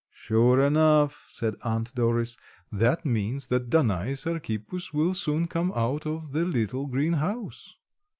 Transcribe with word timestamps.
"Sure, 0.11 0.59
enough," 0.65 1.27
said 1.29 1.53
Aunt 1.61 1.93
Doris. 1.93 2.35
"That 2.71 3.05
means 3.05 3.49
that 3.49 3.69
Danais 3.69 4.25
Archippus 4.25 4.91
will 4.91 5.13
soon 5.13 5.45
come 5.45 5.71
out 5.75 6.07
of 6.07 6.31
the 6.31 6.43
little 6.43 6.87
green 6.87 7.13
house." 7.13 7.75